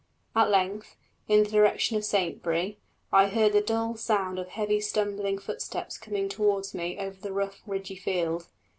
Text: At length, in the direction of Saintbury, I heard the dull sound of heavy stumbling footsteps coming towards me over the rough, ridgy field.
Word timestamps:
At 0.35 0.49
length, 0.49 0.95
in 1.27 1.43
the 1.43 1.49
direction 1.51 1.95
of 1.95 2.03
Saintbury, 2.03 2.79
I 3.13 3.27
heard 3.27 3.53
the 3.53 3.61
dull 3.61 3.95
sound 3.97 4.39
of 4.39 4.47
heavy 4.47 4.79
stumbling 4.81 5.37
footsteps 5.37 5.99
coming 5.99 6.27
towards 6.27 6.73
me 6.73 6.97
over 6.97 7.19
the 7.21 7.31
rough, 7.31 7.61
ridgy 7.67 7.97
field. 7.97 8.47